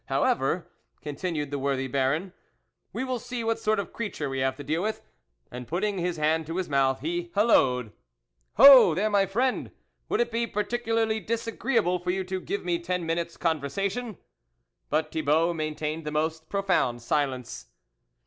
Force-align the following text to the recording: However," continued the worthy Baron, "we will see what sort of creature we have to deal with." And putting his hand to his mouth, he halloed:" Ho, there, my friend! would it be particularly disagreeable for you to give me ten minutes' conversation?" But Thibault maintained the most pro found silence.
However," 0.05 0.67
continued 1.03 1.51
the 1.51 1.59
worthy 1.59 1.85
Baron, 1.87 2.33
"we 2.91 3.03
will 3.03 3.19
see 3.19 3.43
what 3.43 3.59
sort 3.59 3.77
of 3.77 3.93
creature 3.93 4.31
we 4.31 4.39
have 4.39 4.55
to 4.55 4.63
deal 4.63 4.81
with." 4.81 5.03
And 5.51 5.67
putting 5.67 5.99
his 5.99 6.17
hand 6.17 6.47
to 6.47 6.57
his 6.57 6.67
mouth, 6.67 7.01
he 7.01 7.29
halloed:" 7.35 7.91
Ho, 8.57 8.95
there, 8.95 9.11
my 9.11 9.27
friend! 9.27 9.69
would 10.09 10.19
it 10.19 10.31
be 10.31 10.47
particularly 10.47 11.19
disagreeable 11.19 11.99
for 11.99 12.09
you 12.09 12.23
to 12.23 12.41
give 12.41 12.65
me 12.65 12.79
ten 12.79 13.05
minutes' 13.05 13.37
conversation?" 13.37 14.17
But 14.89 15.11
Thibault 15.11 15.53
maintained 15.53 16.03
the 16.05 16.11
most 16.11 16.49
pro 16.49 16.63
found 16.63 17.03
silence. 17.03 17.67